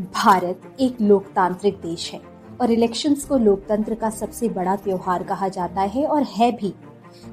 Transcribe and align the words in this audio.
भारत 0.00 0.60
एक 0.80 1.00
लोकतांत्रिक 1.00 1.74
देश 1.74 2.10
है 2.12 2.20
और 2.60 2.70
इलेक्शंस 2.70 3.24
को 3.24 3.38
लोकतंत्र 3.38 3.94
का 3.94 4.10
सबसे 4.10 4.48
बड़ा 4.48 4.76
त्योहार 4.76 5.22
कहा 5.22 5.48
जाता 5.48 5.80
है 5.80 6.04
और 6.06 6.22
है 6.22 6.50
भी। 6.52 6.72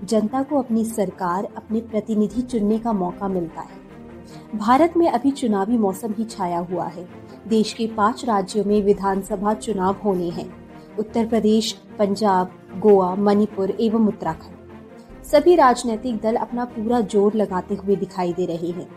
जनता 0.04 0.42
को 0.44 0.58
अपनी 0.60 0.84
सरकार, 0.86 1.48
अपने 1.58 1.80
प्रतिनिधि 1.82 2.42
चुनने 2.42 2.80
का 2.80 2.94
मौका 2.94 3.28
मिलता 3.28 3.62
है। 3.62 4.58
भारत 4.58 4.98
में 4.98 5.08
अभी 5.10 5.32
चुनावी 5.32 5.78
मौसम 5.78 6.14
ही 6.18 6.26
छाया 6.26 6.60
हुआ 6.60 6.88
है। 6.88 7.08
देश 7.48 7.74
के 7.74 7.88
पाँच 7.88 8.26
राज्यों 8.26 8.66
में 8.66 8.82
विधानसभा 8.82 9.54
चुनाव 9.54 9.96
होने 10.06 10.30
हैं। 10.30 10.50
उत्तर 11.00 11.28
प्रदेश, 11.28 11.74
पंजाब, 12.00 12.52
गोवा, 12.80 13.16
मणिपुर 13.16 13.78
एवं 13.80 14.08
उत्तराखंड। 14.08 15.24
सभी 15.26 15.56
राजनीतिक 15.56 16.22
दल 16.22 16.36
अपना 16.36 16.66
पूरा 16.66 17.00
ज़ोर 17.02 17.34
लगाते 17.34 17.76
हुए 17.76 17.96
दिखाई 17.96 18.34
दे 18.34 18.46
रहे 18.46 18.72
हैं। 18.72 18.90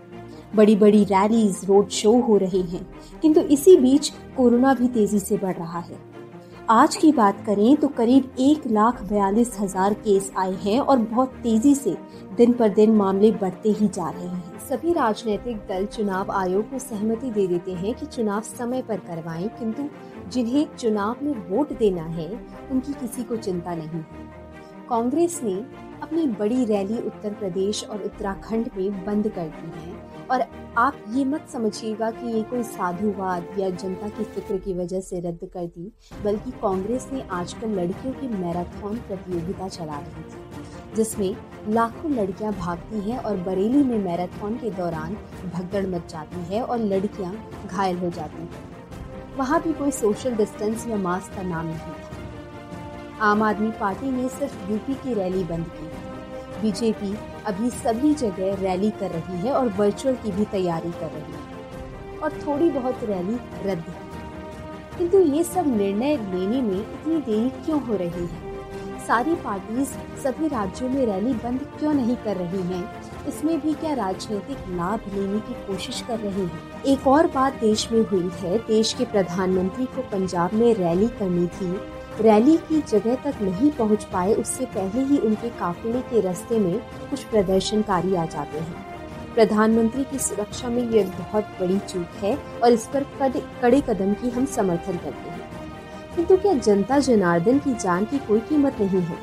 बड़ी 0.54 0.76
बड़ी 0.76 1.02
रैलीज 1.04 1.60
रोड 1.64 1.88
शो 1.88 2.12
हो 2.20 2.36
रहे 2.36 2.60
हैं। 2.60 2.86
किंतु 3.22 3.40
इसी 3.40 3.76
बीच 3.76 4.08
कोरोना 4.36 4.74
भी 4.74 4.88
तेज़ी 4.88 5.18
से 5.18 5.36
बढ़ 5.36 5.56
रहा 5.56 5.78
है। 5.78 5.98
आज 6.70 6.96
की 6.96 7.10
बात 7.12 7.42
करें 7.46 7.76
तो 7.76 7.88
करीब 7.88 8.36
एक 8.40 8.66
लाख 8.66 9.02
बयालीस 9.02 9.56
हज़ार 9.60 9.94
केस 9.94 10.30
आए 10.38 10.54
हैं 10.54 10.78
और 10.80 10.98
बहुत 10.98 11.32
तेज़ी 11.42 11.74
से 11.74 11.96
दिन 12.36 12.52
पर 12.52 12.68
दिन 12.68 12.94
मामले 12.96 13.30
बढ़ते 13.32 13.70
ही 13.70 13.88
जा 13.88 14.08
रहे 14.10 14.26
हैं। 14.26 14.58
सभी 14.60 14.92
राजनीतिक 14.92 15.56
दल 15.68 15.86
चुनाव 15.86 16.30
आयोग 16.32 16.70
को 16.70 16.78
सहमति 16.78 17.30
दे 17.30 17.46
देते 17.46 17.72
हैं 17.72 17.94
कि 17.94 18.06
चुनाव 18.06 18.40
समय 18.40 18.82
पर 18.82 18.96
करवाएँ, 18.98 19.48
किंतु 19.48 19.88
जिन्हें 20.30 20.66
चुनाव 20.76 21.16
में 21.22 21.32
वोट 21.48 21.72
देना 21.78 22.04
है, 22.04 22.28
उनकी 22.70 22.92
किसी 22.92 23.22
को 23.22 23.36
चिंता 23.36 23.74
नहीं 23.74 23.88
है। 23.88 24.28
कांग्रेस 24.88 25.40
ने 25.44 25.54
अपनी 26.02 26.26
बड़ी 26.28 26.64
रैली 26.64 26.98
उत्तर 26.98 27.32
प्रदेश 27.32 27.84
और 27.84 28.02
उत्तराखंड 28.02 28.70
में 28.76 29.04
बंद 29.04 29.28
कर 29.28 29.48
दी 29.48 29.80
है। 29.80 30.19
और 30.30 30.42
आप 30.78 30.96
ये 31.10 31.24
मत 31.24 31.48
समझिएगा 31.52 32.10
कि 32.10 32.26
ये 32.26 32.42
कोई 32.42 32.62
साधुवाद 32.62 33.46
या 33.58 33.70
जनता 33.70 34.08
की 34.08 34.24
फ़िक्र 34.24 34.56
की 34.56 34.74
वजह 34.74 35.00
से 35.00 35.20
रद्द 35.20 35.48
कर 35.54 35.66
दी, 35.66 35.92
बल्कि 36.24 36.50
कांग्रेस 36.60 37.08
ने 37.12 37.22
आजकल 37.30 37.70
लड़कियों 37.70 38.12
की 38.14 38.28
मैराथन 38.28 38.96
प्रतियोगिता 39.08 39.68
चला 39.68 39.98
रही 39.98 40.22
थी, 40.22 40.94
जिसमें 40.96 41.36
लाखों 41.68 42.10
लड़कियाँ 42.10 42.52
भागती 42.52 43.00
हैं 43.00 43.18
और 43.18 43.36
बरेली 43.36 43.82
में 43.82 43.98
मैराथन 43.98 44.56
के 44.56 44.70
दौरान 44.70 45.14
भगदड़ 45.54 45.86
मच 45.86 46.12
जाती 46.12 46.44
है 46.54 46.62
और 46.62 46.78
लड़कियाँ 46.78 47.34
घायल 47.66 47.98
हो 47.98 48.10
जाती 48.10 48.42
हैं। 48.42 48.68
वहाँ 49.36 49.60
भी 49.62 49.72
कोई 49.72 49.90
सोशल 49.90 50.36
डिस्टेंस 50.36 50.86
या 50.86 50.96
मास्क 50.98 51.34
का 51.34 51.42
नाम 51.42 51.66
नहीं 51.66 51.78
था। 51.78 52.08
आम 53.20 53.42
आदमी 53.42 53.70
पार्टी 53.70 54.10
ने 54.10 54.28
सिर्फ़ 54.28 54.70
यूपी 54.70 54.94
की 54.94 55.14
रैली 55.14 55.44
बंद 55.44 55.66
की। 55.66 55.99
बीजेपी 56.62 57.18
अभी 57.46 57.70
सभी 57.70 58.14
जगह 58.14 58.54
रैली 58.54 58.90
कर 58.90 59.10
रही 59.10 59.38
है 59.38 59.52
और 59.52 59.68
वर्चुअल 59.68 60.14
की 60.14 60.32
भी 60.32 60.44
तैयारी 60.44 60.90
कर 60.90 61.06
रही 61.06 61.32
है। 61.32 61.60
और 62.18 62.32
थोड़ी 62.32 62.70
बहुत 62.70 62.98
रैली 63.02 63.34
रद्द 63.70 63.84
है। 63.88 64.10
किंतु 64.98 65.20
ये 65.20 65.44
सब 65.44 65.76
निर्णय 65.76 66.16
लेने 66.16 66.62
में 66.62 66.80
इतनी 66.80 67.16
देरी 67.16 67.50
क्यों 67.50 67.82
हो 67.82 67.96
रही 67.96 68.26
है? 68.26 68.50
सारी 69.06 69.34
पार्टीज़ 69.34 69.88
सभी 70.22 70.48
राज्यों 70.48 70.90
में 70.90 71.06
रैली 71.06 71.32
बंद 71.32 71.60
क्यों 71.78 71.94
नहीं 71.94 72.16
कर 72.16 72.36
रही 72.36 72.62
हैं? 72.62 73.02
इसमें 73.28 73.60
भी 73.60 73.74
क्या 73.74 73.94
राजनीतिक 73.94 74.58
लाभ 74.68 75.00
लेने 75.14 75.38
की 75.38 75.52
कोशिश 75.52 76.00
कर 76.00 76.18
रही 76.18 76.42
है? 76.42 76.50
एक 76.86 77.06
और 77.06 77.26
बात 77.26 77.54
देश 77.54 77.92
में 77.92 78.02
हुई 78.02 78.30
है। 78.34 78.58
देश 78.58 78.92
के 78.92 79.04
प्रधानमंत्री 79.04 79.84
को 79.84 80.02
पंजाब 80.02 80.54
में 80.54 80.74
रैली 80.74 81.08
करनी 81.08 81.46
थी। 81.46 81.99
रैली 82.20 82.56
की 82.56 82.80
जगह 82.80 83.14
तक 83.14 83.34
नहीं 83.42 83.70
पहुँच 83.70 84.04
पाए, 84.04 84.34
उससे 84.34 84.64
पहले 84.64 85.04
ही 85.04 85.18
उनके 85.18 85.48
काफिले 85.48 86.00
के 86.00 86.20
रास्ते 86.20 86.58
में 86.58 86.78
कुछ 87.10 87.24
प्रदर्शनकारी 87.24 88.14
आ 88.14 88.26
जाते 88.26 88.58
हैं। 88.58 88.84
प्रधानमंत्री 89.34 90.04
की 90.04 90.18
सुरक्षा 90.18 90.68
में 90.68 90.90
यह 90.90 91.10
बहुत 91.10 91.44
बड़ी 91.44 91.78
चूक 91.78 92.24
है 92.24 92.38
और 92.64 92.72
इस 92.72 92.86
पर 92.86 93.06
कड़े 93.62 93.80
कदम 93.80 94.14
की 94.14 94.30
हम 94.30 94.44
समर्थन 94.46 94.92
करते 94.92 95.30
हैं। 95.30 95.40
किंतु 96.16 96.36
क्या 96.36 96.54
जनता 96.54 96.98
जनार्दन 96.98 97.58
की 97.58 97.74
जान 97.74 98.04
की 98.04 98.18
कोई 98.18 98.40
कीमत 98.40 98.76
नहीं 98.80 99.00
है? 99.00 99.16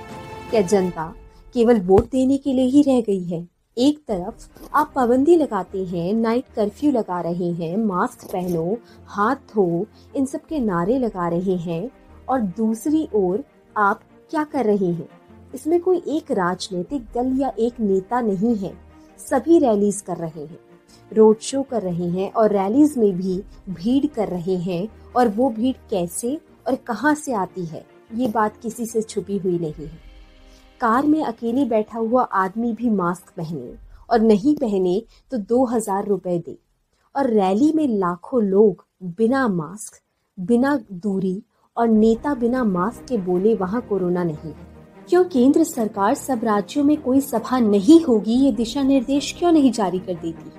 क्या 0.49 0.61
जनता 0.61 1.13
केवल 1.53 1.81
वोट 1.81 2.09
देने 2.09 2.37
के 2.37 2.53
लिए 2.53 2.65
ही 2.65 2.81
रह 2.81 3.01
गई 3.01 3.23
है? 3.23 3.47
एक 3.77 3.97
तरफ़ 3.97 4.67
आप 4.75 4.91
पाबंदी 4.95 5.35
लगाते 5.35 5.85
हैं, 5.85 6.13
नाइट 6.13 6.43
कर्फ्यू 6.55 6.91
लगा 6.91 7.21
रहे 7.21 7.51
हैं, 7.51 7.77
मास्क 7.77 8.31
पहनो, 8.31 8.77
हाथ 9.05 9.35
धो, 9.35 9.85
इन 10.15 10.25
सब 10.25 10.39
के 10.39 10.59
नारे 10.59 10.99
लगा 10.99 11.27
रहे 11.27 11.55
हैं 11.55 11.89
और 12.29 12.41
दूसरी 12.57 13.07
ओर 13.15 13.43
आप 13.75 14.01
क्या 14.31 14.43
कर 14.43 14.65
रहे 14.65 14.91
हैं? 14.91 15.07
इसमें 15.55 15.79
कोई 15.79 16.01
एक 16.07 16.31
राजनीतिक 16.31 17.05
दल 17.15 17.35
या 17.39 17.51
एक 17.59 17.79
नेता 17.79 18.21
नहीं 18.21 18.55
है। 18.55 18.73
सभी 19.19 19.59
रैलीज 19.59 20.01
कर 20.01 20.17
रहे 20.17 20.45
हैं। 20.45 20.59
रोड 21.11 21.39
शो 21.39 21.61
कर 21.61 21.81
रहे 21.81 22.09
हैं 22.09 22.31
और 22.31 22.51
रैलीज 22.51 22.97
में 22.97 23.11
भी 23.17 23.37
भीड़ 23.69 24.05
कर 24.05 24.27
रहे 24.27 24.55
हैं। 24.57 24.87
और 25.15 25.27
वो 25.27 25.49
भीड़ 25.49 25.75
कैसे 25.89 26.35
और 26.67 26.75
कहाँ 26.87 27.13
से 27.15 27.33
आती 27.33 27.65
है? 27.65 27.85
ये 28.13 28.27
बात 28.27 28.57
किसी 28.57 28.85
से 28.85 29.01
छुपी 29.01 29.37
हुई 29.37 29.57
नहीं 29.59 29.85
है। 29.85 29.99
कार 30.81 31.05
में 31.05 31.23
अकेले 31.23 31.65
बैठा 31.65 31.99
हुआ 31.99 32.23
आदमी 32.35 32.71
भी 32.73 32.89
मास्क 32.89 33.33
पहने 33.37 33.73
और 34.09 34.21
नहीं 34.21 34.55
पहने 34.55 35.01
तो 35.31 35.37
दो 35.39 35.63
हज़ार 35.65 36.05
रुपए 36.07 36.37
दे। 36.39 36.57
और 37.15 37.29
रैली 37.29 37.71
में 37.75 37.87
लाखों 37.89 38.43
लोग 38.43 38.85
बिना 39.17 39.47
मास्क 39.47 39.99
बिना 40.37 40.75
दूरी 40.93 41.41
और 41.77 41.87
नेता 41.87 42.33
बिना 42.33 42.63
मास्क 42.63 43.05
के 43.09 43.17
बोले 43.17 43.55
वहाँ 43.55 43.81
कोरोना 43.81 44.23
नहीं 44.23 44.37
है। 44.45 44.67
क्यों 45.09 45.23
केंद्र 45.23 45.63
सरकार 45.63 46.13
सब 46.13 46.41
राज्यों 46.43 46.83
में 46.83 47.01
कोई 47.01 47.21
सभा 47.21 47.59
नहीं 47.59 48.03
होगी, 48.03 48.33
ये 48.33 48.51
दिशा 48.51 48.83
निर्देश 48.83 49.35
क्यों 49.39 49.51
नहीं 49.51 49.71
जारी 49.71 49.99
कर 49.99 50.13
देती? 50.13 50.51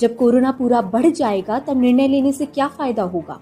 जब 0.00 0.16
कोरोना 0.16 0.52
पूरा 0.52 0.82
बढ़ 0.82 1.06
जाएगा, 1.06 1.58
तब 1.58 1.80
निर्णय 1.80 2.08
लेने 2.08 2.32
से 2.32 2.46
क्या 2.46 2.68
फ़ायदा 2.68 3.02
होगा? 3.02 3.40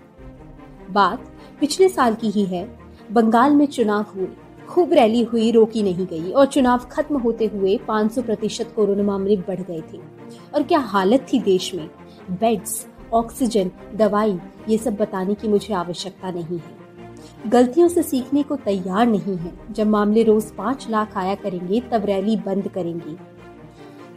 बात 0.90 1.20
पिछले 1.60 1.88
साल 1.88 2.14
की 2.14 2.30
ही 2.30 2.44
है। 2.44 2.78
बंगाल 3.12 3.54
में 3.54 3.66
चुनाव 3.66 4.06
हुए। 4.16 4.28
खूब 4.68 4.92
रैली 4.92 5.22
हुई, 5.22 5.50
रोकी 5.50 5.82
नहीं 5.82 6.06
गई 6.06 6.30
और 6.30 6.46
चुनाव 6.46 6.78
खत्म 6.78 7.18
होते 7.18 7.46
हुए 7.46 7.78
500 7.88 8.22
प्रतिशत 8.22 8.72
कोरोना 8.76 9.02
मामले 9.02 9.36
बढ़ 9.36 9.60
गए 9.60 9.82
थे। 9.92 9.98
और 10.54 10.62
क्या 10.62 10.78
हालत 10.78 11.26
थी 11.32 11.38
देश 11.38 11.74
में? 11.74 11.90
बेड्स, 12.30 12.86
ऑक्सीजन, 13.14 13.70
दवाई, 13.94 14.38
ये 14.68 14.78
सब 14.78 14.96
बताने 14.96 15.34
की 15.34 15.48
मुझे 15.48 15.74
आवश्यकता 15.74 16.30
नहीं 16.30 16.58
है। 16.58 16.79
गलतियों 17.46 17.88
से 17.88 18.02
सीखने 18.02 18.42
को 18.42 18.56
तैयार 18.56 19.06
नहीं 19.06 19.36
है। 19.36 19.52
जब 19.70 19.86
मामले 19.86 20.22
रोज 20.22 20.50
पाँच 20.50 20.86
लाख 20.90 21.16
आया 21.16 21.34
करेंगे, 21.34 21.80
तब 21.80 22.04
रैली 22.04 22.36
बंद 22.36 22.68
करेंगे। 22.68 23.16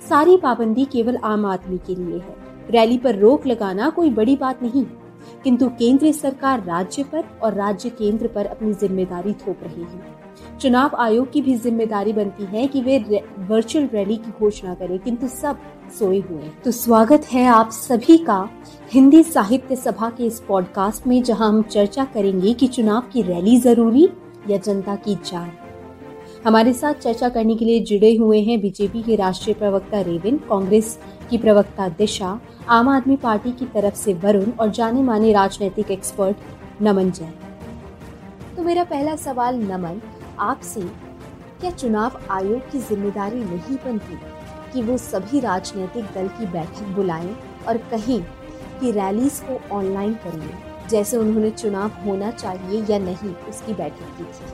सारी 0.09 0.37
पाबंदी 0.37 0.85
केवल 0.85 1.17
आम 1.17 1.45
आदमी 1.45 1.77
के 1.77 1.95
लिए 1.95 2.17
है। 2.19 2.35
रैली 2.69 2.97
पर 2.97 3.15
रोक 3.15 3.47
लगाना 3.47 3.89
कोई 3.89 4.09
बड़ी 4.09 4.35
बात 4.35 4.63
नहीं। 4.63 4.85
किंतु 5.43 5.69
केंद्र 5.69 6.11
सरकार 6.11 6.63
राज्य 6.63 7.03
पर 7.03 7.23
और 7.43 7.53
राज्य 7.53 7.89
केंद्र 7.89 8.27
पर 8.27 8.45
अपनी 8.45 8.73
ज़िम्मेदारी 8.73 9.33
थोप 9.33 9.57
रही 9.63 9.81
है। 9.81 10.22
चुनाव 10.61 10.95
आयोग 10.99 11.31
की 11.31 11.41
भी 11.41 11.55
ज़िम्मेदारी 11.55 12.13
बनती 12.13 12.45
है 12.47 12.65
कि 12.67 12.81
वे 12.81 12.97
वर्चुअल 13.39 13.87
रैली 13.93 14.15
की 14.17 14.31
घोषणा 14.39 14.73
करें। 14.73 14.97
किंतु 14.99 15.27
सब 15.27 15.59
सोए 15.99 16.19
हुए 16.19 16.49
तो 16.63 16.71
स्वागत 16.71 17.25
है 17.31 17.45
आप 17.47 17.69
सभी 17.71 18.17
का 18.17 18.47
हिंदी 18.93 19.23
साहित्य 19.23 19.75
सभा 19.75 20.09
के 20.09 20.25
इस 20.25 20.39
पॉडकास्ट 20.39 21.07
में, 21.07 21.21
जहाँ 21.23 21.47
हम 21.49 21.61
चर्चा 21.63 22.05
करेंगे 22.05 22.53
कि 22.53 22.67
चुनाव 22.67 23.03
की 23.13 23.21
रैली 23.21 23.57
ज़रूरी 23.59 24.09
या 24.49 24.57
जनता 24.57 24.95
की 24.95 25.15
जान। 25.25 25.51
हमारे 26.45 26.73
साथ 26.73 26.93
चर्चा 26.93 27.29
करने 27.29 27.55
के 27.55 27.65
लिए 27.65 27.79
जुड़े 27.81 28.15
हुए 28.15 28.39
हैं 28.41 28.59
बीजेपी 28.61 29.01
के 29.03 29.15
राष्ट्रीय 29.15 29.55
प्रवक्ता 29.55 30.01
रेविन, 30.01 30.37
कांग्रेस 30.49 30.97
की 31.29 31.37
प्रवक्ता 31.37 31.87
दिशा, 31.89 32.39
आम 32.69 32.89
आदमी 32.89 33.15
पार्टी 33.17 33.51
की 33.51 33.65
तरफ़ 33.65 33.95
से 33.95 34.13
वरुण 34.13 34.51
और 34.51 34.71
जाने 34.71 35.01
माने 35.01 35.31
राजनीतिक 35.33 35.91
एक्सपर्ट 35.91 36.81
नमन 36.81 37.11
जैन। 37.11 37.33
तो 38.55 38.63
मेरा 38.63 38.83
पहला 38.83 39.15
सवाल 39.15 39.55
नमन 39.61 40.01
आपसे 40.39 40.81
क्या 41.59 41.71
चुनाव 41.71 42.19
आयोग 42.31 42.71
की 42.71 42.79
ज़िम्मेदारी 42.79 43.39
नहीं 43.39 43.75
बनती 43.85 44.17
कि 44.73 44.81
वो 44.83 44.97
सभी 44.97 45.39
राजनीतिक 45.39 46.05
दल 46.15 46.27
की 46.29 46.45
बैठक 46.47 46.87
बुलाएँ 46.95 47.35
और 47.67 47.77
कहें 47.91 48.21
कि 48.79 48.91
रैलीज 48.91 49.39
को 49.39 49.59
ऑनलाइन 49.75 50.13
करिए 50.23 50.53
जैसे 50.89 51.17
उन्होंने 51.17 51.49
चुनाव 51.51 51.91
होना 52.05 52.31
चाहिए 52.31 52.83
या 52.89 52.97
नहीं 52.99 53.33
उसकी 53.49 53.73
बैठक 53.73 54.17
की 54.17 54.23
थी? 54.23 54.45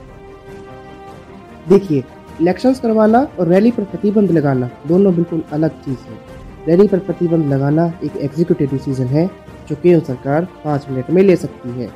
देखिए 1.68 2.04
इलेक्शंस 2.40 2.80
करवाना 2.80 3.26
और 3.38 3.48
रैली 3.48 3.70
पर 3.70 3.84
प्रतिबंध 3.84 4.30
लगाना 4.30 4.70
दोनों 4.86 5.14
बिल्कुल 5.14 5.42
अलग 5.52 5.82
चीज़ 5.84 5.98
है। 6.00 6.18
रैली 6.66 6.86
पर 6.88 6.98
प्रतिबंध 6.98 7.52
लगाना 7.52 7.92
एक 8.04 8.16
एग्जीक्यूटिव 8.18 8.70
डिसीज़न 8.70 9.06
है 9.06 9.26
जो 9.68 9.76
केंद्र 9.76 10.04
सरकार 10.06 10.48
पाँच 10.64 10.86
मिनट 10.90 11.10
में 11.10 11.22
ले 11.22 11.36
सकती 11.36 11.80
है। 11.80 11.90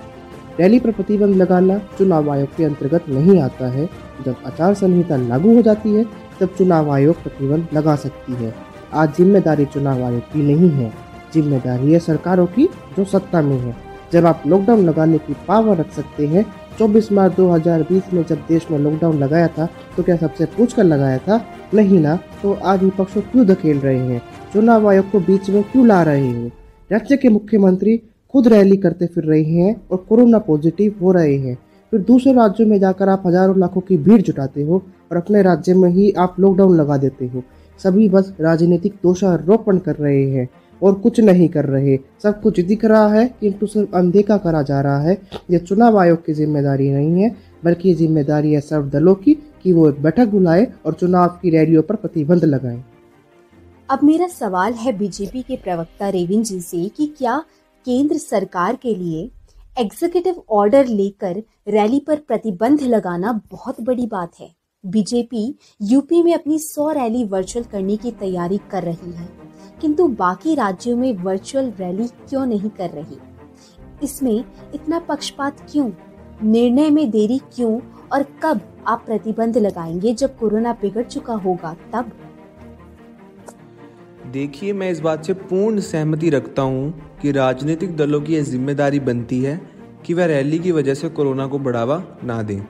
रैली 0.61 0.79
पर 0.79 0.91
प्रतिबंध 0.91 1.37
लगाना 1.37 1.79
चुनाव 1.99 2.31
आयोग 2.31 2.57
के 2.57 2.65
अंतर्गत 2.65 3.09
नहीं 3.09 3.41
आता 3.41 3.69
है। 3.69 3.89
जब 4.25 4.37
आचार 4.47 4.75
संहिता 4.75 5.17
लागू 5.19 5.55
हो 5.55 5.63
जाती 5.63 5.95
है, 5.95 6.05
तब 6.41 6.55
चुनाव 6.59 6.91
आयोग 6.93 7.23
प्रतिबंध 7.23 7.69
लगा 7.75 7.97
सकती 7.97 8.33
है। 8.35 8.55
आज 8.95 9.17
ज़िम्मेदारी 9.17 9.65
चुनाव 9.65 10.05
आयोग 10.05 10.33
की 10.33 10.43
नहीं 10.45 10.71
है। 10.71 10.93
ज़िम्मेदारी 11.35 11.93
है 11.93 11.99
सरकारों 12.01 12.47
की, 12.47 12.69
जो 12.97 13.05
सत्ता 13.05 13.43
में 13.43 13.57
है। 13.59 13.75
जब 14.13 14.27
आप 14.27 14.43
लॉकडाउन 14.47 14.85
लगाने 14.85 15.19
की 15.19 15.35
पावर 15.49 15.77
रख 15.77 15.91
सकते 15.93 16.27
हैं 16.27 16.45
24 16.79 17.11
मार्च 17.13 17.35
2020 17.37 18.13
में 18.13 18.23
जब 18.25 18.47
देश 18.49 18.67
में 18.71 18.79
लॉकडाउन 18.79 19.19
लगाया 19.19 19.49
था 19.49 19.69
तो 19.97 20.03
क्या 20.03 20.17
सबसे 20.17 20.45
पूछ 20.47 20.73
कर 20.73 20.85
लगाया 20.85 21.19
था, 21.19 21.45
नहीं 21.75 22.01
ना 22.01 22.17
तो 22.43 22.53
आज 22.55 22.83
विपक्षों 22.83 23.21
क्यों 23.23 23.47
धकेल 23.47 23.79
रहे 23.79 23.99
हैं? 23.99 24.23
चुनाव 24.53 24.89
आयोग 24.89 25.11
को 25.11 25.21
बीच 25.21 25.51
में 25.51 25.63
क्यों 25.63 25.87
ला 25.87 26.03
रहे 26.03 26.27
हैं? 26.27 26.53
राज्य 26.91 27.17
के 27.17 27.29
मुख्यमंत्री 27.29 28.01
खुद 28.35 28.49
रैली 28.49 28.77
करते 28.77 29.07
फिर 29.07 29.25
रहे 29.25 29.43
हैं 29.45 29.75
और 29.91 30.05
कोरोना 30.09 30.39
पॉजिटिव 30.41 30.95
हो 31.03 31.13
रहे 31.13 31.37
हैं। 31.37 31.57
फिर 31.93 32.01
दूसरे 32.03 32.33
राज्यों 32.33 32.69
में 32.69 32.79
जाकर 32.81 33.09
आप 33.09 33.23
हज़ारों 33.27 33.59
लाखों 33.59 33.81
की 33.81 33.97
भीड़ 33.99 34.21
जुटाते 34.23 34.63
हो 34.63 34.83
और 35.13 35.17
अपने 35.17 35.43
राज्य 35.43 35.75
में 35.75 35.89
ही 35.91 36.11
आप 36.19 36.37
लॉकडाउन 36.41 36.77
लगा 36.77 36.97
देते 36.97 37.27
हो। 37.27 37.43
सभी 37.81 38.09
बस 38.09 38.33
राजनीतिक 38.41 38.95
दोषारोपण 39.03 39.79
कर 39.79 39.97
रहे 39.97 40.25
हैं 40.31 40.49
और 40.81 40.95
कुछ 40.95 41.21
नहीं 41.21 41.49
कर 41.49 41.65
रहे। 41.65 41.99
सब 42.23 42.41
कुछ 42.41 42.61
दिख 42.61 42.85
रहा 42.85 43.09
है, 43.09 43.27
किंतु 43.41 43.67
सिर्फ़ 43.67 43.97
अनदेखा 43.97 44.37
करा 44.39 44.63
जा 44.63 44.81
रहा 44.81 45.01
है। 45.01 45.19
यह 45.51 45.59
चुनाव 45.61 45.99
आयोग 45.99 46.25
की 46.27 46.33
ज़िम्मेदारी 46.33 46.91
नहीं 46.91 47.23
है, 47.23 47.35
बल्कि 47.65 47.89
ये 47.89 47.95
ज़िम्मेदारी 47.95 48.53
है 48.53 48.61
सर्व 48.63 48.89
दलों 48.91 49.15
की 49.15 49.35
कि 49.63 49.73
वो 49.73 49.89
एक 49.89 50.03
बैठक 50.03 50.29
बुलाए 50.29 50.67
और 50.87 50.95
चुनाव 50.95 51.39
की 51.43 51.51
रैलियों 51.51 51.83
पर 51.83 51.97
प्रतिबंध 51.97 52.45
लगाए। 52.45 52.83
अब 53.89 54.03
मेरा 54.03 54.27
सवाल 54.29 54.73
है 54.75 54.99
बीजेपी 54.99 55.43
के 55.43 55.57
प्रवक्ता 55.57 56.09
रेविन 56.09 56.43
जी 56.43 56.61
से 56.61 56.89
कि 56.89 57.07
क्या 57.19 57.43
केंद्र 57.85 58.17
सरकार 58.17 58.77
के 58.77 58.95
लिए 58.95 59.31
एग्जीक्यूटिव 59.79 60.43
ऑर्डर 60.51 60.87
लेकर 60.87 61.43
रैली 61.69 62.01
पर 62.01 62.17
प्रतिबंध 62.17 62.81
लगाना 62.83 63.41
बहुत 63.51 63.81
बड़ी 63.81 64.07
बात 64.07 64.33
है। 64.41 64.55
बीजेपी 64.87 65.59
यूपी 65.83 66.23
में 66.23 66.35
अपनी 66.35 66.59
सौ 66.59 66.91
रैली 66.91 67.25
वर्चुअल 67.25 67.65
करने 67.65 67.97
की 67.97 68.11
तैयारी 68.11 68.61
कर 68.71 68.83
रही 68.83 69.13
है। 69.13 69.29
किंतु 69.81 70.09
बाकी 70.09 70.55
राज्यों 70.55 70.97
में 70.97 71.17
वर्चुअल 71.17 71.71
रैली 71.71 72.07
क्यों 72.07 72.47
नहीं 72.47 72.71
कर 72.71 72.91
रही? 72.91 73.17
इसमें 74.03 74.45
इतना 74.75 74.99
पक्षपात 74.99 75.71
क्यों? 75.73 75.91
निर्णय 76.43 76.91
में 76.91 77.11
देरी 77.11 77.39
क्यों? 77.39 77.81
और 78.13 78.23
कब 78.23 78.61
आप 78.87 79.03
प्रतिबंध 79.07 79.59
लगाएँगे 79.59 80.15
जब 80.15 80.39
कोरोना 80.39 80.73
बिगड़ 80.73 81.03
चुका 81.03 81.35
होगा 81.35 81.77
तब? 81.93 82.13
देखिए, 84.27 84.73
मैं 84.73 84.91
इस 84.91 85.01
बात 85.01 85.25
से 85.25 85.35
पूर्ण 85.35 85.81
सहमति 85.81 86.31
रखता 86.31 86.63
हूँ 86.63 87.14
कि 87.25 87.33
राजनीतिक 87.33 87.97
दलों 87.97 88.21
की 88.21 88.35
यह 88.35 88.43
ज़िम्मेदारी 88.43 89.01
बनती 89.01 89.41
है 89.41 89.61
कि 90.07 90.15
वह 90.15 90.25
रैली 90.25 90.59
की 90.59 90.73
वजह 90.73 90.95
से 90.95 91.09
कोरोना 91.09 91.47
को 91.47 91.59
बढ़ावा 91.59 92.03
ना 92.25 92.43
दें। 92.43 92.61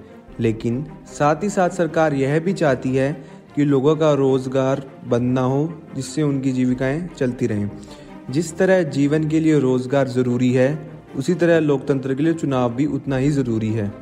लेकिन 0.41 0.87
साथ 1.07 1.43
ही 1.43 1.49
साथ 1.51 1.71
सरकार 1.71 2.15
यह 2.15 2.39
भी 2.41 2.53
चाहती 2.53 2.97
है 2.97 3.13
कि 3.57 3.65
लोगों 3.65 3.97
का 3.97 4.13
रोज़गार 4.13 4.83
बंद 5.07 5.33
ना 5.35 5.41
हो, 5.41 5.83
जिससे 5.97 6.23
उनकी 6.23 6.53
जीविकाएँ 6.53 7.09
चलती 7.19 7.47
रहें। 7.47 7.71
जिस 8.31 8.57
तरह 8.57 8.83
जीवन 8.83 9.29
के 9.29 9.41
लिए 9.41 9.59
रोज़गार 9.59 10.09
ज़रूरी 10.09 10.53
है, 10.53 10.79
उसी 11.17 11.35
तरह 11.35 11.59
लोकतंत्र 11.59 12.15
के 12.15 12.23
लिए 12.23 12.35
चुनाव 12.35 12.75
भी 12.75 12.87
उतना 12.87 13.17
ही 13.17 13.31
ज़रूरी 13.31 13.73
है। 13.73 13.93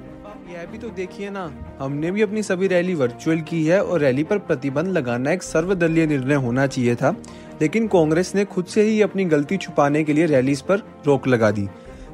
यह 0.52 0.66
भी 0.72 0.78
तो 0.78 0.88
देखिए 0.88 1.30
ना, 1.30 1.50
हमने 1.78 2.10
भी 2.10 2.22
अपनी 2.22 2.42
सभी 2.42 2.66
रैली 2.66 2.94
वर्चुअल 2.94 3.40
की 3.40 3.64
है 3.66 3.82
और 3.84 4.00
रैली 4.00 4.24
पर 4.24 4.38
प्रतिबंध 4.38 4.88
लगाना 4.88 5.32
एक 5.32 5.42
सर्वदलीय 5.42 6.06
निर्णय 6.06 6.34
होना 6.34 6.66
चाहिए 6.66 6.94
था। 6.94 7.16
लेकिन 7.60 7.86
कांग्रेस 7.86 8.34
ने 8.34 8.44
खुद 8.44 8.64
से 8.64 8.82
ही 8.82 9.00
अपनी 9.02 9.24
गलती 9.24 9.56
छुपाने 9.56 10.04
के 10.04 10.12
लिए 10.12 10.26
रैलीज 10.26 10.60
पर 10.60 10.82
रोक 11.06 11.28
लगा 11.28 11.50
दी। 11.50 11.68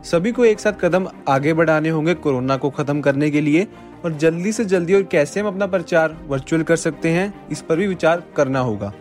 सभी 0.04 0.32
को 0.32 0.44
एक 0.44 0.60
साथ 0.60 0.72
कदम 0.72 1.08
आगे 1.28 1.52
बढ़ाने 1.54 1.88
होंगे 1.88 2.14
कोरोना 2.14 2.56
को 2.56 2.70
खत्म 2.70 3.00
करने 3.00 3.30
के 3.30 3.40
लिए 3.40 3.66
और 4.04 4.12
जल्दी 4.12 4.52
से 4.52 4.64
जल्दी 4.64 4.94
और 4.94 5.02
कैसे 5.02 5.40
हम 5.40 5.46
अपना 5.46 5.66
प्रचार 5.66 6.16
वर्चुअल 6.28 6.62
कर 6.62 6.76
सकते 6.76 7.08
हैं, 7.08 7.48
इस 7.50 7.62
पर 7.62 7.76
भी 7.76 7.86
विचार 7.86 8.22
करना 8.36 8.60
होगा। 8.60 8.92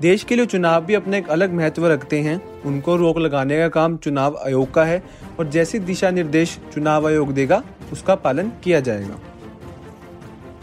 देश 0.00 0.24
के 0.24 0.36
लिए 0.36 0.46
चुनाव 0.46 0.84
भी 0.84 0.94
अपने 0.94 1.18
एक 1.18 1.28
अलग 1.28 1.52
महत्व 1.52 1.86
रखते 1.86 2.20
हैं। 2.20 2.62
उनको 2.62 2.96
रोक 2.96 3.18
लगाने 3.18 3.58
का 3.58 3.68
काम 3.68 3.96
चुनाव 3.96 4.38
आयोग 4.46 4.72
का 4.74 4.84
है 4.84 5.02
और 5.38 5.48
जैसे 5.48 5.78
दिशा 5.78 6.10
निर्देश 6.10 6.58
चुनाव 6.74 7.06
आयोग 7.06 7.32
देगा, 7.32 7.62
उसका 7.92 8.14
पालन 8.14 8.52
किया 8.64 8.80
जाएगा। 8.80 9.18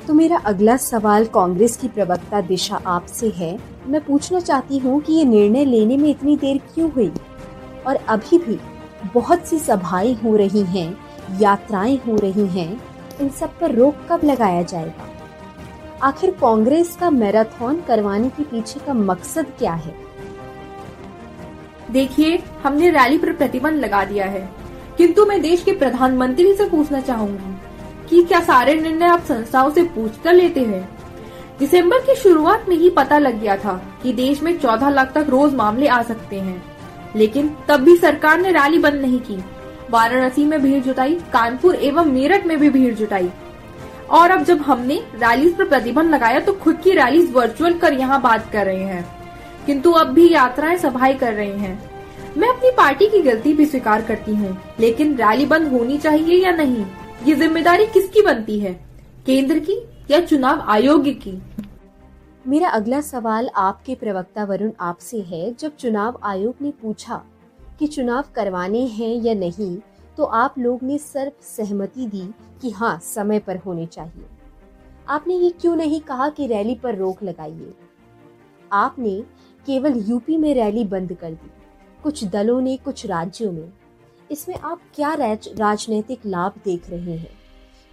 तो 0.08 0.14
मेरा 0.14 0.38
अगला 0.38 0.78
सवाल 0.78 1.26
कांग्रेस 1.26 1.78
की 1.78 1.88
प्रवक्ता 1.88 2.42
दिशा 2.42 2.82
आपसे 2.86 3.30
है। 3.30 3.60
मैं 3.88 4.02
पूछना 4.02 4.40
चाहती 4.40 4.78
हूँ 4.78 5.02
कि 5.02 5.14
ये 5.14 5.26
निर्णय 5.26 5.66
लेने 5.66 5.98
में 5.98 6.10
इतनी 6.10 6.38
देर 6.38 6.58
क्यों 6.58 6.92
हुई? 6.92 7.12
और 7.88 7.96
अभी 7.96 8.38
भी 8.38 8.60
बहुत 9.14 9.46
सी 9.46 9.60
सभाएँ 9.60 10.14
हो 10.14 10.36
रही 10.36 10.62
हैं, 10.62 10.98
यात्राएँ 11.42 11.98
हो 11.98 12.16
रही 12.16 12.48
हैं, 12.48 12.82
इन 13.22 13.30
सब 13.30 13.60
पर 13.60 13.72
रोक 13.72 13.96
कब 14.10 14.22
लगाया 14.24 14.62
जाएगा? 14.62 15.10
आखिर 16.04 16.32
कांग्रेस 16.32 16.96
का 16.96 17.10
मैराथन 17.10 17.84
करवाने 17.88 18.30
के 18.30 18.44
पीछे 18.44 18.80
का 18.80 18.94
मकसद 18.94 19.46
क्या 19.46 19.74
है? 19.74 19.96
देखिए, 21.92 22.44
हमने 22.64 22.90
रैली 22.90 23.18
पर 23.18 23.34
प्रतिबंध 23.34 23.74
लगा 23.74 24.06
दिया 24.06 24.26
है। 24.26 24.50
किंतु 24.98 25.26
मैं 25.26 25.42
देश 25.42 25.64
के 25.64 25.72
प्रधानमंत्री 25.72 26.54
से 26.54 26.70
पूछना 26.70 27.02
चाहूँगी। 27.02 27.75
कि 28.10 28.24
क्या 28.24 28.40
सारे 28.40 28.74
निर्णय 28.76 29.06
आप 29.06 29.24
संस्थाओं 29.24 29.70
से 29.72 29.84
पूछ 29.84 30.20
कर 30.24 30.34
लेते 30.34 30.60
हैं? 30.60 30.88
दिसंबर 31.60 32.00
की 32.00 32.16
शुरुआत 32.16 32.66
में 32.70 32.76
ही 32.76 32.90
पता 32.90 33.18
लग 33.18 33.40
गया 33.42 33.56
था 33.58 33.74
कि 34.04 34.14
देश 34.14 34.42
में 34.44 34.58
14 34.60 34.90
लाख 34.90 35.12
तक 35.14 35.26
रोज 35.30 35.54
मामले 35.54 35.88
आ 35.88 36.02
सकते 36.02 36.40
हैं। 36.40 36.64
लेकिन 37.16 37.56
तब 37.68 37.82
भी 37.82 37.96
सरकार 37.98 38.40
ने 38.40 38.52
रैली 38.52 38.80
बंद 38.80 39.02
नहीं 39.02 39.20
की। 39.20 39.38
वाराणसी 39.92 40.46
में 40.46 40.62
भीड़ 40.62 40.84
जुटाई, 40.84 41.14
कानपुर 41.34 41.76
एवं 41.76 42.06
मेरठ 42.06 42.46
में 42.46 42.58
भी 42.60 42.70
भीड़ 42.70 42.94
जुटाई। 42.96 43.30
और 44.10 44.32
अब 44.32 44.44
जब 44.44 44.62
हमने 44.62 44.96
रैलीज 45.16 45.56
पर 45.58 45.66
प्रतिबंध 45.66 46.12
लगाया 46.12 46.40
तो 46.40 46.54
खुद 46.54 46.78
की 46.78 46.92
रैलीज 46.92 47.32
वर्चुअल 47.32 47.74
कर 47.74 47.94
यहाँ 47.94 48.22
बात 48.22 48.52
कर 48.52 48.66
रहे 48.66 48.84
हैं। 48.84 49.06
किंतु 49.66 49.92
अब 49.92 50.08
भी 50.08 50.32
यात्राएँ 50.34 50.78
सभाएँ 50.78 51.14
कर 51.14 51.34
रहे 51.34 51.54
हैं। 51.54 51.80
मैं 52.38 52.50
अपनी 52.50 52.72
पार्टी 52.72 53.08
की 53.08 53.22
गलती 53.22 53.54
भी 53.54 53.66
स्वीकार 53.66 54.02
करती 54.02 54.36
हूँ, 54.36 54.58
लेकिन 54.80 55.16
रैली 55.16 55.46
बंद 55.46 55.68
होनी 55.68 55.98
चाहिए 55.98 56.44
या 56.44 56.52
नहीं? 56.52 56.86
ये 57.24 57.34
ज़िम्मेदारी 57.36 57.86
किसकी 57.86 58.22
बनती 58.22 58.60
है? 58.60 58.74
केंद्र 59.26 59.60
की 59.60 59.78
या 60.12 60.20
चुनाव 60.22 60.60
आयोग 60.62 61.08
की? 61.22 61.32
मेरा 62.48 62.70
अगला 62.70 63.00
सवाल 63.02 63.50
आपके 63.56 63.96
प्रवक्ता 63.96 64.44
वरुण 64.44 64.72
आपसे 64.80 65.20
है, 65.20 65.54
जब 65.54 65.76
चुनाव 65.76 66.20
आयोग 66.24 66.56
ने 66.62 66.72
पूछा 66.72 67.22
कि 67.80 67.88
चुनाव 67.88 68.24
करवाने 68.36 68.86
हैं 68.88 69.14
या 69.16 69.34
नहीं 69.34 69.78
तो 70.18 70.24
आप 70.24 70.60
लोग 70.60 70.84
ने 70.84 70.98
सर्व 70.98 71.32
सहमति 71.42 72.06
दी 72.08 72.28
कि 72.62 72.70
हाँ 72.70 73.00
समय 73.04 73.40
पर 73.40 73.58
होने 73.58 73.86
चाहिए। 73.86 74.26
आपने 75.10 75.36
ये 75.36 75.50
क्यों 75.52 75.76
नहीं 75.76 76.00
कहा 76.02 76.30
कि 76.30 76.48
रैली 76.48 76.76
पर 76.76 76.96
रोक 76.96 77.24
लगाइए? 77.24 77.74
आपने 78.72 79.20
केवल 79.68 80.04
यूपी 80.08 80.38
में 80.38 80.54
रैली 80.56 80.84
बंद 80.86 81.14
कर 81.14 81.32
दी। 81.32 81.52
कुछ 82.04 82.24
दलों 82.24 82.60
ने, 82.62 82.78
कुछ 82.78 83.06
राज्यों 83.06 83.52
में। 83.52 83.74
इसमें 84.32 84.56
आप 84.56 84.82
क्या 84.96 85.14
राजनीतिक 85.14 86.20
लाभ 86.26 86.52
देख 86.66 86.90
रहे 86.90 87.18
हैं? 87.18 87.30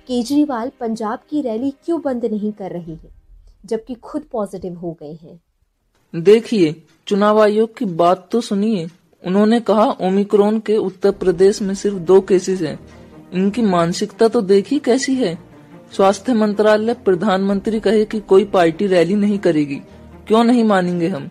केजरीवाल 0.09 0.71
पंजाब 0.81 1.19
की 1.31 1.41
रैली 1.41 1.71
क्यों 1.85 2.01
बंद 2.03 2.25
नहीं 2.25 2.53
कर 2.53 2.71
रही 2.71 2.93
है, 2.93 3.11
जबकि 3.65 3.95
खुद 3.95 4.23
पॉजिटिव 4.23 4.75
हो 4.75 4.97
गए 5.03 5.19
हैं? 5.23 5.41
देखिए, 6.15 6.75
चुनाव 7.07 7.41
आयोग 7.43 7.77
की 7.77 7.85
बात 7.85 8.29
तो 8.33 8.41
सुनिए। 8.41 8.89
उन्होंने 9.25 9.61
कहा, 9.61 9.85
ओमिक्रोन 9.85 10.59
के 10.61 10.77
उत्तर 10.77 11.11
प्रदेश 11.11 11.63
में 11.63 11.75
सिर्फ़ 11.75 11.99
दो 11.99 12.21
केसेस 12.21 12.61
हैं। 12.61 12.79
इनकी 13.33 13.63
मानसिकता 13.63 14.29
तो 14.29 14.41
देखी 14.41 14.79
कैसी 14.79 15.15
है? 15.15 15.39
स्वास्थ्य 15.93 16.35
मंत्रालय 16.35 16.95
प्रधानमंत्री 16.95 17.81
कहे 17.81 18.05
कि 18.05 18.21
कोई 18.21 18.45
पार्टी 18.45 18.87
रैली 18.87 19.15
नहीं 19.15 19.39
करेगी। 19.39 19.77
क्यों 20.27 20.45
नहीं 20.45 20.65
मानेंगे 20.65 21.09
हम? 21.09 21.31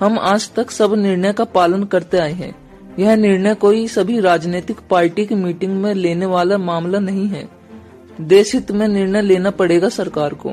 हम 0.00 0.18
आज 0.18 0.52
तक 0.54 0.70
सब 0.70 0.94
निर्णय 0.94 1.32
का 1.32 1.44
पालन 1.44 1.84
करते 1.84 2.18
आए 2.18 2.32
हैं। 2.32 2.59
यह 3.00 3.14
निर्णय 3.16 3.54
कोई 3.54 3.86
सभी 3.88 4.18
राजनीतिक 4.20 4.80
पार्टी 4.90 5.24
की 5.26 5.34
मीटिंग 5.34 5.72
में 5.82 5.92
लेने 5.94 6.26
वाला 6.26 6.58
मामला 6.58 6.98
नहीं 6.98 7.26
है। 7.26 7.48
देश 8.20 8.54
हित 8.54 8.70
में 8.70 8.86
निर्णय 8.88 9.22
लेना 9.22 9.50
पड़ेगा 9.50 9.88
सरकार 9.88 10.34
को। 10.34 10.52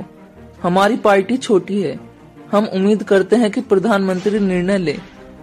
हमारी 0.64 0.96
पार्टी 0.98 1.38
छोटी 1.38 1.82
है। 1.82 2.00
हम 2.52 2.66
उम्मीद 2.66 3.04
करते 3.04 3.36
हैं 3.36 3.52
कि 3.52 3.62
प्रधानमंत्री 3.62 4.40
निर्णय 4.40 4.78
ले 4.78 4.96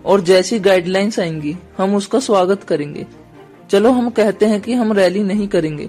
और 0.04 0.20
जैसी 0.20 0.58
गाइडलाइंस 0.58 1.18
आएँगी, 1.18 1.56
हम 1.78 1.94
उसका 1.94 2.20
स्वागत 2.20 2.62
करेंगे। 2.62 3.06
चलो, 3.70 3.90
हम 3.90 4.10
कहते 4.10 4.46
हैं 4.46 4.60
कि 4.60 4.72
हम 4.72 4.92
रैली 4.92 5.22
नहीं 5.22 5.48
करेंगे, 5.48 5.88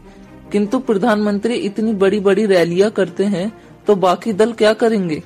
किंतु 0.51 0.79
प्रधानमंत्री 0.79 1.53
इतनी 1.53 1.93
बड़ी 1.93 2.19
बड़ी 2.19 2.45
रैलियाँ 2.45 2.91
करते 2.91 3.23
हैं 3.25 3.51
तो 3.87 3.95
बाकी 3.95 4.33
दल 4.33 4.51
क्या 4.51 4.73
करेंगे? 4.73 5.21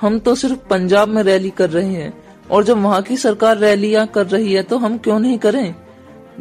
हम 0.00 0.18
तो 0.18 0.34
सिर्फ़ 0.34 0.68
पंजाब 0.70 1.08
में 1.08 1.22
रैली 1.22 1.50
कर 1.50 1.70
रहे 1.70 1.92
हैं। 1.92 2.12
और 2.50 2.64
जब 2.64 2.82
वहाँ 2.82 3.00
की 3.02 3.16
सरकार 3.16 3.56
रैलियाँ 3.58 4.06
कर 4.06 4.26
रही 4.26 4.52
है 4.52 4.62
तो 4.62 4.78
हम 4.78 4.98
क्यों 4.98 5.18
नहीं 5.18 5.38
करें? 5.38 5.74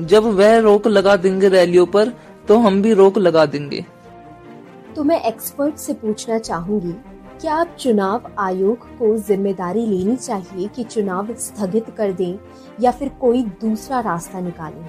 जब 0.02 0.24
वह 0.36 0.58
रोक 0.60 0.88
लगा 0.88 1.16
देंगे 1.16 1.50
रैलियों 1.50 1.86
पर 1.86 2.12
तो 2.48 2.58
हम 2.58 2.82
भी 2.82 2.94
रोक 2.94 3.18
लगा 3.18 3.46
देंगे। 3.46 3.86
तो 4.96 5.04
मैं 5.04 5.22
एक्सपर्ट 5.24 5.76
से 5.76 5.94
पूछना 5.94 6.38
चाहूँगी 6.40 6.92
क्या 7.42 7.54
आप 7.54 7.76
चुनाव 7.80 8.30
आयोग 8.40 8.86
को 8.98 9.16
ज़िम्मेदारी 9.20 9.86
लेनी 9.86 10.16
चाहिए 10.16 10.68
कि 10.68 10.84
चुनाव 10.84 11.34
स्थगित 11.36 11.90
कर 11.98 12.12
दें 12.12 12.38
या 12.82 12.92
फिर 12.92 13.10
कोई 13.22 13.42
दूसरा 13.62 14.00
रास्ता 14.00 14.40
निकालें? 14.40 14.86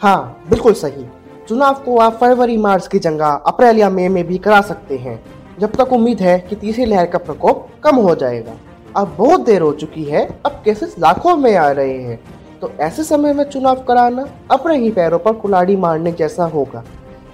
हाँ 0.00 0.44
बिल्कुल 0.50 0.72
सही। 0.74 1.04
चुनाव 1.48 1.82
को 1.84 1.98
आप 1.98 2.16
फरवरी 2.20 2.56
मार्च 2.58 2.86
की 2.86 2.98
जगह 2.98 3.26
अप्रैल 3.46 3.78
या 3.78 3.90
मई 3.90 4.08
में 4.08 4.26
भी 4.26 4.38
करा 4.38 4.60
सकते 4.62 4.96
हैं 4.98 5.20
जब 5.60 5.74
तक 5.74 5.92
उम्मीद 5.92 6.20
है 6.20 6.38
कि 6.40 6.56
तीसरी 6.56 6.84
लहर 6.84 7.06
का 7.06 7.18
प्रकोप 7.18 7.68
कम 7.84 7.96
हो 7.96 8.14
जाएगा। 8.14 8.56
अब 8.96 9.14
बहुत 9.18 9.40
देर 9.40 9.62
हो 9.62 9.72
चुकी 9.72 10.04
है, 10.04 10.26
अब 10.46 10.52
केसेस 10.64 10.94
लाखों 10.98 11.36
में 11.36 11.54
आ 11.56 11.70
रहे 11.70 11.98
हैं। 11.98 12.18
तो 12.60 12.70
ऐसे 12.80 13.04
समय 13.04 13.32
में 13.32 13.44
चुनाव 13.44 13.82
कराना, 13.82 14.26
अपने 14.50 14.76
ही 14.76 14.90
पैरों 14.90 15.18
पर 15.18 15.32
कुलाड़ी 15.34 15.76
मारने 15.76 16.12
जैसा 16.12 16.44
होगा। 16.46 16.82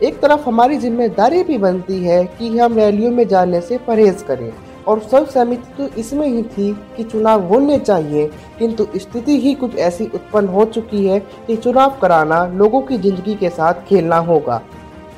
एक 0.03 0.21
तरफ़ 0.21 0.47
हमारी 0.47 0.77
ज़िम्मेदारी 0.79 1.43
भी 1.45 1.59
बनती 1.59 1.99
है 1.99 2.25
कि 2.29 2.49
हम 2.59 2.75
रैलियों 2.75 3.11
में 3.11 3.27
जाने 3.29 3.61
से 3.61 3.79
परहेज 3.79 4.23
करें, 4.23 4.53
और 4.89 5.01
सब 5.03 5.27
सहमति 5.27 5.73
तो 5.79 5.87
इसमें 6.01 6.27
ही 6.27 6.43
थी 6.45 6.73
कि 6.97 7.05
चुनाव 7.05 7.47
होने 7.49 7.79
चाहिए, 7.79 8.27
किंतु 8.59 8.87
स्थिति 8.97 9.39
ही 9.41 9.55
कुछ 9.55 9.77
ऐसी 9.79 10.07
उत्पन्न 10.07 10.49
हो 10.49 10.65
चुकी 10.67 11.07
है 11.07 11.19
कि 11.47 11.57
चुनाव 11.57 11.99
कराना 12.03 12.45
लोगों 12.55 12.81
की 12.83 12.99
ज़िंदगी 12.99 13.35
के 13.35 13.51
साथ 13.51 13.87
खेलना 13.89 14.17
होगा। 14.21 14.61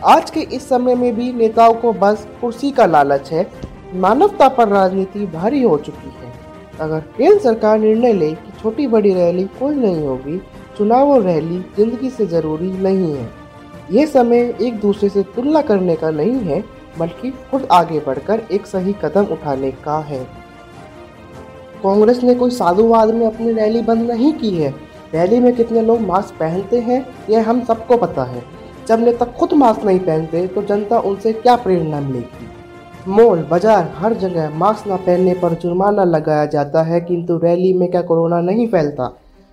आज 0.06 0.30
के 0.30 0.40
इस 0.40 0.68
समय 0.68 0.94
में 0.94 1.14
भी 1.16 1.32
नेताओं 1.32 1.74
को 1.74 1.92
बस 1.94 2.26
कुर्सी 2.40 2.70
का 2.70 2.86
लालच 2.86 3.32
है। 3.32 3.46
मानवता 3.96 4.48
पर 4.48 4.68
राजनीति 4.68 5.26
भारी 5.28 5.62
हो 5.62 5.76
चुकी 5.78 6.08
है। 6.10 6.24
अगर 6.81 7.00
केंद्र 7.16 7.38
सरकार 7.38 7.78
निर्णय 7.78 8.12
ले 8.12 8.31
कि 8.31 8.52
छोटी 8.61 8.87
बड़ी 8.87 9.12
रैली 9.14 9.45
कोई 9.59 9.75
नहीं 9.75 10.07
होगी, 10.07 10.38
चुनाव 10.78 11.11
और 11.11 11.23
रैली 11.23 11.59
ज़िंदगी 11.76 12.11
से 12.11 12.26
ज़रूरी 12.26 12.71
नहीं 12.73 13.12
है। 13.12 13.28
ये 13.93 14.07
समय 14.07 14.54
एक 14.61 14.81
दूसरे 14.81 15.09
से 15.09 15.23
तुलना 15.35 15.61
करने 15.62 15.97
का 15.97 16.11
नहीं 16.11 16.38
है, 16.40 16.62
बल्कि 16.99 17.31
खुद 17.50 17.66
आगे 17.73 18.00
बढ़कर 18.00 18.40
एक 18.52 18.66
सही 18.66 18.95
कदम 19.04 19.25
उठाने 19.25 19.71
का 19.85 19.99
है। 20.00 20.23
कांग्रेस 21.83 22.23
ने 22.23 22.35
कोई 22.35 22.50
साधुवाद 22.50 23.14
में 23.14 23.26
अपनी 23.26 23.52
रैली 23.52 23.81
बंद 23.83 24.11
नहीं 24.11 24.33
की 24.33 24.50
है। 24.50 24.75
रैली 25.14 25.40
में 25.40 25.54
कितने 25.57 25.83
लोग 25.83 26.00
मास्क 26.00 26.35
पहनते 26.35 26.81
हैं, 26.81 27.07
यह 27.31 27.49
हम 27.50 27.64
सबको 27.64 27.97
पता 27.97 28.25
है। 28.25 28.43
जब 28.88 29.00
नेता 29.00 29.25
खुद 29.38 29.52
मास्क 29.52 29.85
नहीं 29.85 30.00
पहनते 30.00 30.47
तो 30.47 30.62
जनता 30.62 30.99
उनसे 31.00 31.33
क्या 31.33 31.57
प्रेरणा 31.57 32.00
मिलेगी? 32.00 32.43
मॉल 33.06 33.42
बाज़ार 33.42 33.90
हर 33.94 34.12
जगह 34.14 34.50
मास्क 34.50 34.87
न 34.88 34.96
पहनने 34.96 35.32
पर 35.34 35.54
जुर्माना 35.54 36.04
लगाया 36.04 36.44
जाता 36.46 36.82
है, 36.82 37.00
किंतु 37.00 37.37
रैली 37.38 37.73
में 37.73 37.90
क्या 37.90 38.00
कोरोना 38.02 38.40
नहीं 38.40 38.66
फैलता? 38.68 39.11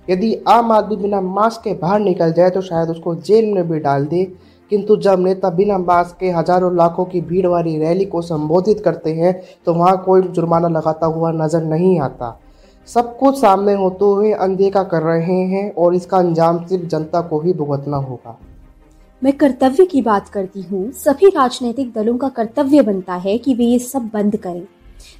यदि 0.07 0.33
आम 0.49 0.71
आदमी 0.71 0.95
बिना 0.95 1.19
मास्क 1.21 1.61
के 1.63 1.73
बाहर 1.73 1.99
निकल 1.99 2.31
जाए 2.33 2.49
तो 2.49 2.61
शायद 2.61 2.89
उसको 2.89 3.15
जेल 3.17 3.53
में 3.53 3.67
भी 3.69 3.79
डाल 3.79 4.05
दे। 4.05 4.23
किंतु 4.71 4.95
जब 4.97 5.19
नेता 5.19 5.49
बिना 5.49 5.77
मास्क 5.79 6.17
के 6.19 6.29
हज़ारों 6.31 6.75
लाखों 6.75 7.05
की 7.05 7.21
भीड़ 7.21 7.45
वाली 7.47 7.77
रैली 7.77 8.05
को 8.05 8.21
संबोधित 8.21 8.79
करते 8.85 9.13
हैं 9.13 9.33
तो 9.65 9.73
वहाँ 9.73 9.97
कोई 10.05 10.21
जुर्माना 10.21 10.67
लगाता 10.69 11.05
हुआ 11.07 11.31
नज़र 11.33 11.63
नहीं 11.65 11.99
आता। 11.99 12.37
सब 12.87 13.17
कुछ 13.17 13.39
सामने 13.39 13.73
होते 13.73 14.05
हुए 14.05 14.31
अनदेखा 14.33 14.83
कर 14.85 15.01
रहे 15.03 15.41
हैं, 15.43 15.73
और 15.73 15.95
इसका 15.95 16.17
अंजाम 16.17 16.63
सिर्फ़ 16.65 16.85
जनता 16.85 17.21
को 17.23 17.39
ही 17.41 17.53
भुगतना 17.53 17.97
होगा। 17.99 18.37
मैं 19.21 19.31
कर्तव्य 19.33 19.85
की 19.85 20.01
बात 20.01 20.29
करती 20.29 20.61
हूँ। 20.61 20.91
सभी 20.91 21.29
राजनीतिक 21.29 21.91
दलों 21.93 22.17
का 22.17 22.29
कर्तव्य 22.29 22.81
बनता 22.81 23.15
है 23.15 23.37
कि 23.37 23.53
वे 23.53 23.65
ये 23.65 23.79
सब 23.79 24.09
बंद 24.13 24.37
करें। 24.37 24.63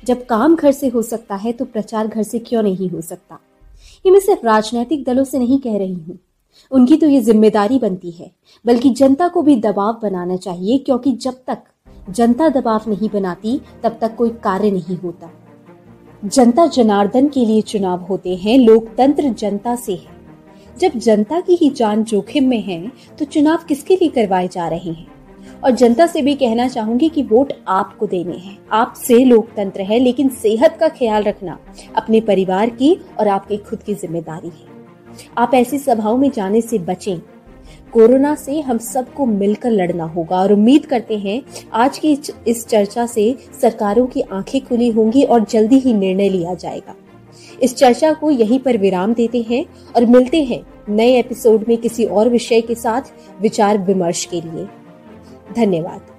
जब 0.05 0.25
काम 0.25 0.55
घर 0.55 0.72
से 0.72 0.88
हो 0.88 1.01
सकता 1.01 1.36
है 1.36 1.51
तो 1.51 1.65
प्रचार 1.65 2.08
घर 2.08 2.24
से 2.24 2.39
क्यों 2.39 2.63
नहीं 2.63 2.89
हो 2.89 3.01
सकता? 3.01 3.39
ये 4.05 4.12
मैं 4.12 4.20
सिर्फ़ 4.20 4.46
राजनीतिक 4.46 5.03
दलों 5.03 5.24
से 5.24 5.39
नहीं 5.39 5.60
कह 5.60 5.77
रही 5.77 5.93
हूँ। 5.93 6.17
उनकी 6.72 6.98
तो 6.98 7.08
ये 7.08 7.22
ज़िम्मेदारी 7.22 7.79
बनती 7.79 8.12
है, 8.12 8.31
बल्कि 8.65 8.89
जनता 8.89 9.27
को 9.27 9.41
भी 9.41 9.55
दबाव 9.55 10.00
बनाना 10.03 10.38
चाहिए, 10.38 10.77
क्योंकि 10.77 11.12
जब 11.12 11.34
तक 11.48 11.63
जनता 12.10 12.50
दबाव 12.50 12.89
नहीं 12.89 13.10
बनाती, 13.10 13.60
तब 13.84 13.98
तक 14.01 14.15
कोई 14.15 14.29
कार्य 14.43 14.72
नहीं 14.72 14.98
होता। 14.98 15.29
जनता 16.25 16.65
जनार्दन 16.67 17.27
के 17.27 17.46
लिए 17.46 17.62
चुनाव 17.62 18.01
होते 18.01 18.36
हैं, 18.36 18.58
लोकतंत्र 18.58 19.29
जनता 19.29 19.75
से 19.75 19.93
है। 19.93 20.20
जब 20.79 20.97
जनता 20.97 21.39
की 21.39 21.55
ही 21.55 21.69
जान 21.69 22.03
जोखिम 22.03 22.47
में 22.47 22.61
है 22.61 22.81
तो 23.19 23.25
चुनाव 23.25 23.63
किसके 23.67 23.95
लिए 23.95 24.09
करवाए 24.09 24.47
जा 24.47 24.67
रहे 24.67 24.91
हैं? 24.91 25.07
और 25.63 25.71
जनता 25.71 26.05
से 26.07 26.21
भी 26.21 26.33
कहना 26.35 26.67
चाहूँगी 26.67 27.09
कि 27.09 27.23
वोट 27.23 27.53
आपको 27.67 28.07
देने 28.07 28.37
हैं। 28.37 28.57
आपसे 28.71 29.17
लोकतंत्र 29.25 29.81
है, 29.81 29.99
लेकिन 29.99 30.29
सेहत 30.29 30.77
का 30.79 30.87
ख्याल 30.89 31.23
रखना 31.23 31.57
अपने 31.95 32.21
परिवार 32.21 32.69
की 32.69 32.93
और 33.19 33.27
आपकी 33.27 33.57
खुद 33.59 33.83
की 33.83 33.93
ज़िम्मेदारी 33.93 34.47
है। 34.47 34.69
आप 35.37 35.53
ऐसी 35.53 35.77
सभाओं 35.77 36.17
में 36.17 36.29
जाने 36.31 36.61
से 36.61 36.79
बचें। 36.79 37.19
कोरोना 37.93 38.33
से 38.35 38.59
हम 38.61 38.77
सबको 38.77 39.25
मिलकर 39.25 39.71
लड़ना 39.71 40.03
होगा 40.03 40.39
और 40.39 40.53
उम्मीद 40.53 40.85
करते 40.85 41.17
हैं 41.17 41.41
आज 41.73 41.97
की 41.97 42.17
इस 42.47 42.65
चर्चा 42.67 43.05
से 43.05 43.35
सरकारों 43.61 44.05
की 44.07 44.21
आँखें 44.21 44.59
खुली 44.61 44.89
होंगी 44.89 45.23
और 45.23 45.45
जल्दी 45.45 45.79
ही 45.79 45.93
निर्णय 45.93 46.29
लिया 46.29 46.53
जाएगा। 46.53 46.95
इस 47.62 47.75
चर्चा 47.75 48.13
को 48.13 48.32
यहीं 48.32 48.60
पर 48.60 48.77
विराम 48.77 49.13
देते 49.13 49.46
हैं 49.50 49.65
और 49.96 50.06
मिलते 50.06 50.44
हैं 50.44 50.63
नए 50.89 51.20
एपिसोड 51.20 51.65
में 51.68 51.77
किसी 51.77 52.06
और 52.06 52.30
विषय 52.30 52.62
के 52.62 52.75
साथ 52.75 53.01
विचार 53.41 53.77
विमर्श 53.77 54.25
के 54.25 54.41
लिए। 54.41 54.68
धन्यवाद। 55.56 56.11